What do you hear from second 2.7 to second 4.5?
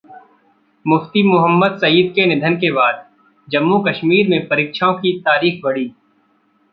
बाद जम्मू-कश्मीर में